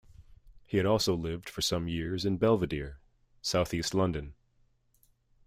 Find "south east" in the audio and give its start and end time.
3.43-3.93